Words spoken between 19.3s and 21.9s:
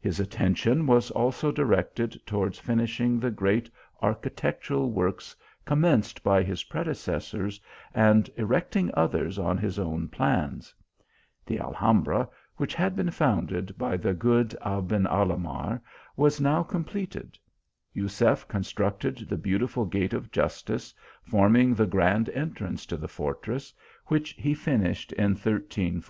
beautiful gate of Justice, forming the